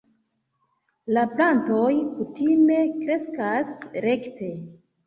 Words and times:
La 1.17 1.25
plantoj 1.35 1.91
kutime 2.17 2.81
kreskas 2.97 3.79
rekte. 4.09 4.55